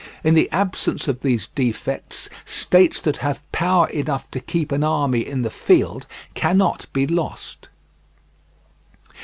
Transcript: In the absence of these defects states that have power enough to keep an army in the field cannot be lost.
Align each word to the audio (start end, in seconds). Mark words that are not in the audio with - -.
In 0.23 0.33
the 0.33 0.49
absence 0.51 1.07
of 1.07 1.19
these 1.21 1.49
defects 1.53 2.27
states 2.43 3.01
that 3.01 3.17
have 3.17 3.43
power 3.51 3.87
enough 3.89 4.31
to 4.31 4.39
keep 4.39 4.71
an 4.71 4.83
army 4.83 5.19
in 5.19 5.43
the 5.43 5.51
field 5.51 6.07
cannot 6.33 6.87
be 6.91 7.05
lost. 7.05 7.69